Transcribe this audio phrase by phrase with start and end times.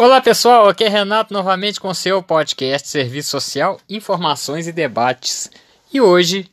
[0.00, 5.50] Olá pessoal, aqui é Renato novamente com seu podcast Serviço Social, Informações e Debates.
[5.92, 6.50] E hoje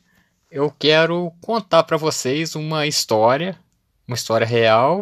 [0.51, 3.57] eu quero contar para vocês uma história,
[4.05, 5.01] uma história real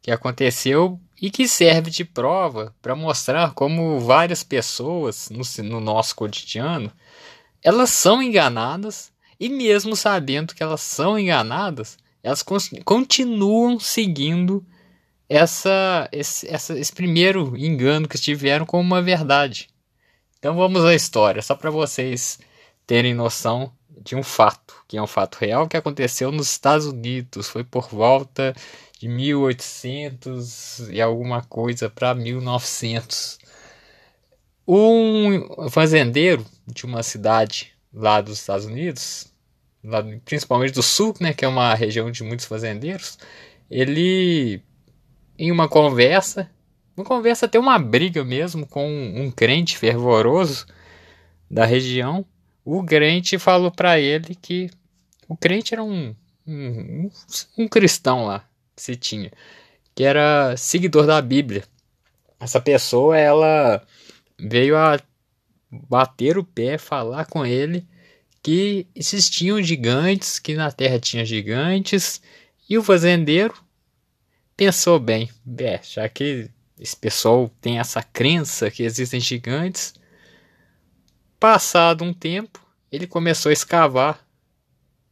[0.00, 6.16] que aconteceu e que serve de prova para mostrar como várias pessoas no, no nosso
[6.16, 6.90] cotidiano
[7.62, 12.42] elas são enganadas e mesmo sabendo que elas são enganadas, elas
[12.82, 14.64] continuam seguindo
[15.28, 19.68] essa, esse, essa, esse primeiro engano que tiveram como uma verdade.
[20.38, 22.38] Então vamos à história, só para vocês
[22.86, 27.48] terem noção de um fato, que é um fato real que aconteceu nos Estados Unidos.
[27.48, 28.54] Foi por volta
[28.98, 33.38] de 1800 e alguma coisa para 1900.
[34.66, 39.32] Um fazendeiro de uma cidade lá dos Estados Unidos,
[39.82, 43.18] lá, principalmente do sul, né, que é uma região de muitos fazendeiros,
[43.70, 44.62] ele
[45.38, 46.50] em uma conversa,
[46.96, 50.66] uma conversa até uma briga mesmo com um crente fervoroso
[51.50, 52.24] da região,
[52.64, 54.70] o crente falou para ele que
[55.28, 56.14] o crente era um,
[56.46, 57.10] um,
[57.58, 59.30] um cristão lá que se tinha,
[59.94, 61.64] que era seguidor da Bíblia.
[62.40, 63.82] Essa pessoa, ela
[64.38, 64.98] veio a
[65.70, 67.86] bater o pé, falar com ele
[68.42, 72.20] que existiam gigantes, que na terra tinha gigantes,
[72.68, 73.54] e o fazendeiro
[74.56, 79.94] pensou bem, é, já que esse pessoal tem essa crença que existem gigantes,
[81.38, 82.60] passado um tempo,
[82.90, 84.24] ele começou a escavar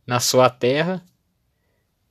[0.07, 1.03] na sua terra.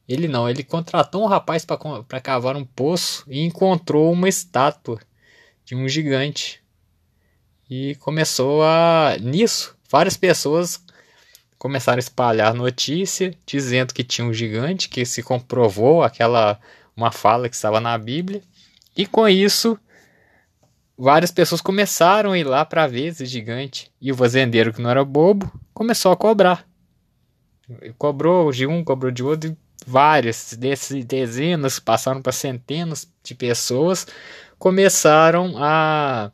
[0.07, 4.99] Ele não, ele contratou um rapaz para cavar um poço e encontrou uma estátua
[5.63, 6.61] de um gigante.
[7.69, 9.15] E começou a.
[9.21, 10.83] Nisso, várias pessoas
[11.57, 16.59] começaram a espalhar notícia dizendo que tinha um gigante, que se comprovou aquela
[16.95, 18.41] uma fala que estava na Bíblia.
[18.95, 19.77] E com isso,
[20.97, 23.91] várias pessoas começaram a ir lá para ver esse gigante.
[23.99, 26.65] E o fazendeiro, que não era bobo, começou a cobrar.
[27.97, 30.57] Cobrou de um, cobrou de outro, várias,
[31.05, 34.05] dezenas, passaram para centenas de pessoas,
[34.59, 36.31] começaram a,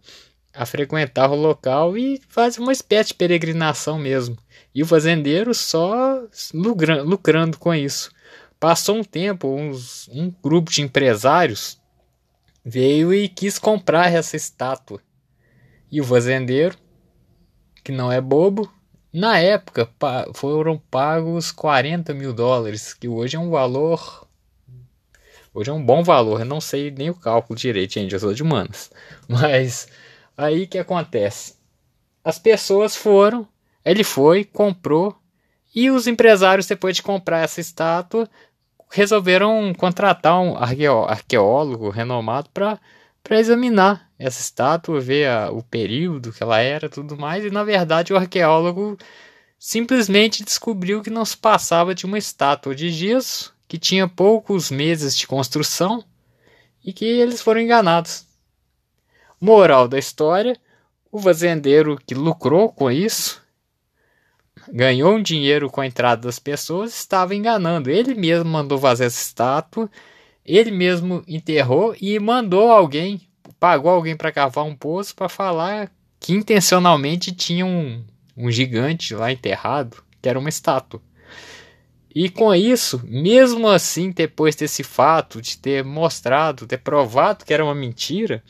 [0.53, 4.37] a frequentar o local e fazer uma espécie de peregrinação mesmo.
[4.73, 6.21] E o fazendeiro só
[6.53, 8.11] lucrando com isso.
[8.59, 11.79] Passou um tempo, uns, um grupo de empresários
[12.65, 14.99] veio e quis comprar essa estátua.
[15.91, 16.77] E o fazendeiro,
[17.83, 18.71] que não é bobo,
[19.13, 19.89] na época
[20.33, 24.27] foram pagos 40 mil dólares, que hoje é um valor.
[25.53, 28.33] Hoje é um bom valor, eu não sei nem o cálculo direito, gente, eu sou
[28.33, 28.91] de humanas.
[29.27, 29.87] Mas
[30.35, 31.55] aí que acontece?
[32.23, 33.47] As pessoas foram,
[33.85, 35.15] ele foi, comprou,
[35.73, 38.29] e os empresários, depois de comprar essa estátua,
[38.89, 42.79] resolveram contratar um arqueólogo renomado para
[43.31, 47.43] examinar essa estátua, ver a, o período que ela era tudo mais.
[47.43, 48.97] E na verdade o arqueólogo
[49.59, 55.15] simplesmente descobriu que não se passava de uma estátua de gesso que tinha poucos meses
[55.15, 56.03] de construção
[56.83, 58.25] e que eles foram enganados.
[59.39, 60.57] Moral da história:
[61.11, 63.45] o fazendeiro que lucrou com isso
[64.71, 67.89] ganhou um dinheiro com a entrada das pessoas, estava enganando.
[67.89, 69.89] Ele mesmo mandou fazer essa estátua,
[70.45, 73.21] ele mesmo enterrou e mandou alguém,
[73.59, 78.03] pagou alguém para cavar um poço para falar que intencionalmente tinha um,
[78.35, 81.01] um gigante lá enterrado, que era uma estátua.
[82.15, 87.63] E com isso, mesmo assim, depois desse fato de ter mostrado, ter provado que era
[87.63, 88.43] uma mentira,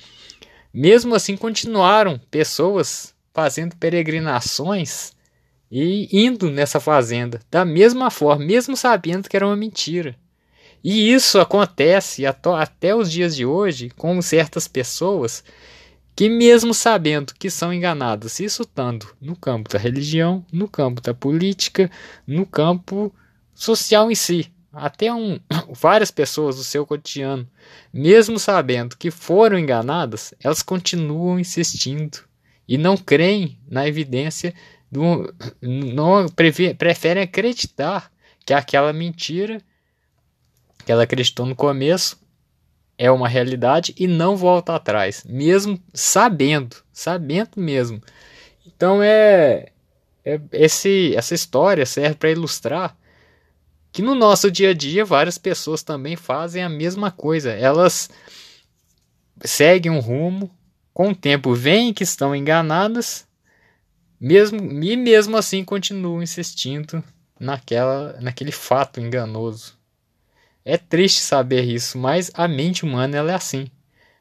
[0.73, 5.16] mesmo assim continuaram pessoas fazendo peregrinações
[5.71, 10.15] e indo nessa fazenda da mesma forma, mesmo sabendo que era uma mentira.
[10.83, 15.43] E isso acontece até os dias de hoje com certas pessoas
[16.15, 21.13] que, mesmo sabendo que são enganadas, isso tanto no campo da religião, no campo da
[21.13, 21.91] política,
[22.25, 23.13] no campo
[23.53, 25.39] social em si, até um,
[25.73, 27.47] várias pessoas do seu cotidiano,
[27.93, 32.19] mesmo sabendo que foram enganadas, elas continuam insistindo
[32.67, 34.53] e não creem na evidência
[34.91, 38.11] do, não preferem acreditar
[38.45, 39.61] que aquela mentira
[40.85, 42.17] que ela acreditou no começo
[42.97, 48.01] é uma realidade e não volta atrás, mesmo sabendo, sabendo mesmo.
[48.65, 49.69] Então é,
[50.23, 52.97] é esse essa história serve para ilustrar
[53.91, 57.51] que no nosso dia a dia várias pessoas também fazem a mesma coisa.
[57.51, 58.09] Elas
[59.41, 60.49] seguem um rumo,
[60.93, 63.26] com o tempo veem que estão enganadas
[64.19, 67.03] mesmo, e mesmo assim continuo insistindo
[67.39, 69.77] naquela, naquele fato enganoso.
[70.65, 73.67] É triste saber isso, mas a mente humana ela é assim,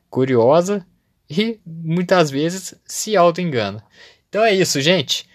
[0.09, 0.87] curiosa
[1.29, 3.83] e muitas vezes se auto-engana.
[4.29, 5.29] Então é isso, gente.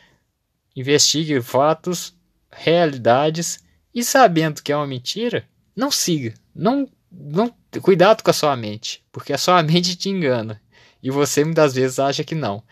[0.76, 2.16] Investigue fatos,
[2.50, 3.60] realidades
[3.94, 6.34] e sabendo que é uma mentira, não siga.
[6.56, 10.62] Não, não, cuidado com a sua mente, porque a sua mente te engana
[11.04, 12.64] e você muitas vezes acha que não.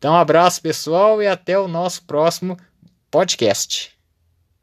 [0.00, 2.56] Então, um abraço pessoal e até o nosso próximo
[3.10, 3.99] podcast.